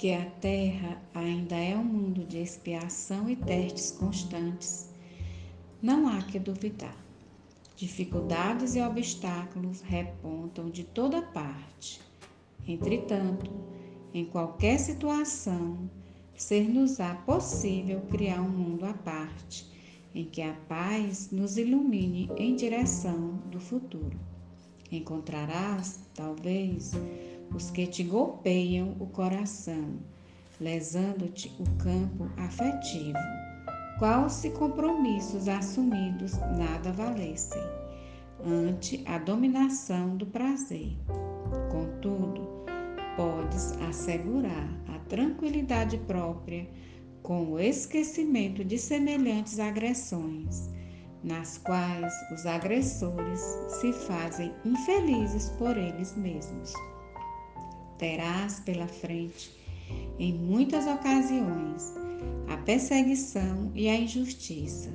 [0.00, 4.88] que a Terra ainda é um mundo de expiação e testes constantes,
[5.82, 6.96] não há que duvidar.
[7.76, 12.00] Dificuldades e obstáculos repontam de toda parte.
[12.66, 13.50] Entretanto,
[14.14, 15.90] em qualquer situação,
[16.34, 19.70] ser-nos-á possível criar um mundo à parte,
[20.14, 24.18] em que a paz nos ilumine em direção do futuro.
[24.90, 26.94] Encontrarás, talvez,
[27.54, 29.98] os que te golpeiam o coração,
[30.60, 33.18] lesando-te o campo afetivo,
[33.98, 37.62] qual se compromissos assumidos nada valessem,
[38.44, 40.96] ante a dominação do prazer.
[41.70, 42.64] Contudo,
[43.16, 46.68] podes assegurar a tranquilidade própria
[47.22, 50.70] com o esquecimento de semelhantes agressões,
[51.22, 56.72] nas quais os agressores se fazem infelizes por eles mesmos
[58.00, 59.54] terás pela frente,
[60.18, 61.94] em muitas ocasiões,
[62.48, 64.90] a perseguição e a injustiça.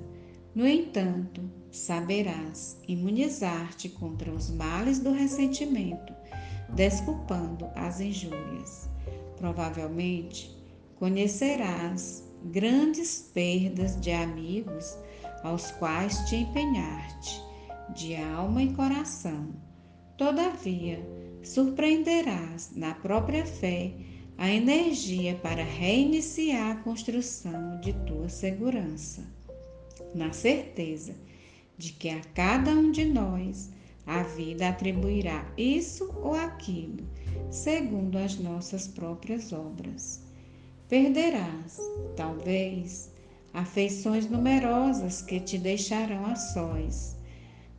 [0.55, 6.11] No entanto, saberás imunizar-te contra os males do ressentimento,
[6.73, 8.89] desculpando as injúrias.
[9.37, 10.57] Provavelmente,
[10.95, 14.97] conhecerás grandes perdas de amigos
[15.43, 17.39] aos quais te empenhar-te,
[17.93, 19.53] de alma e coração.
[20.17, 20.99] Todavia,
[21.45, 23.93] surpreenderás na própria fé
[24.37, 29.23] a energia para reiniciar a construção de tua segurança,
[30.13, 31.15] na certeza
[31.77, 33.69] de que a cada um de nós
[34.05, 37.07] a vida atribuirá isso ou aquilo,
[37.49, 40.21] segundo as nossas próprias obras.
[40.87, 41.79] Perderás,
[42.15, 43.11] talvez,
[43.53, 47.15] afeições numerosas que te deixarão a sós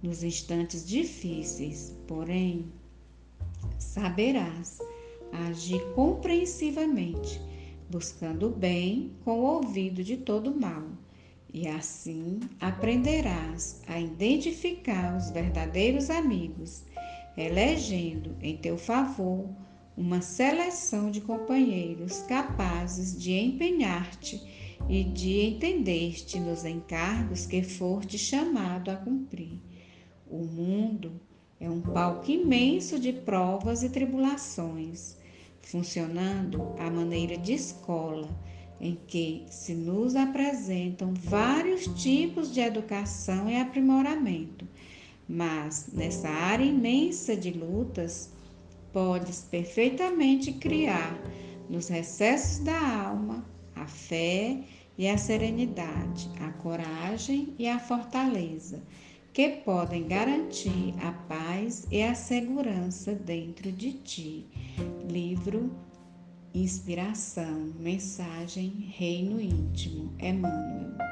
[0.02, 2.72] nos instantes difíceis, porém,
[3.78, 4.78] saberás
[5.32, 7.40] agir compreensivamente,
[7.90, 10.84] buscando o bem com o ouvido de todo mal,
[11.52, 16.84] e assim aprenderás a identificar os verdadeiros amigos,
[17.36, 19.48] elegendo em teu favor
[19.96, 24.42] uma seleção de companheiros capazes de empenhar-te
[24.88, 29.58] e de entender-te nos encargos que for te chamado a cumprir.
[30.28, 31.20] O mundo
[31.58, 35.16] é um palco imenso de provas e tribulações,
[35.62, 38.28] funcionando à maneira de escola,
[38.78, 44.68] em que se nos apresentam vários tipos de educação e aprimoramento.
[45.26, 48.30] Mas nessa área imensa de lutas,
[48.92, 51.18] podes perfeitamente criar
[51.70, 53.44] nos recessos da alma
[53.74, 54.60] a fé
[54.96, 58.82] e a serenidade, a coragem e a fortaleza
[59.36, 64.46] que podem garantir a paz e a segurança dentro de ti.
[65.10, 65.70] Livro
[66.54, 71.05] Inspiração, Mensagem, Reino Íntimo, Emmanuel.